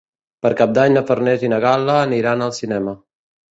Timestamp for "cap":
0.61-0.73